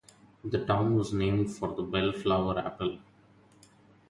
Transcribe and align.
The 0.43 0.65
Town 0.65 0.95
was 0.95 1.13
named 1.13 1.51
for 1.51 1.75
the 1.75 1.83
Bellflower 1.83 2.57
Apple. 2.57 2.97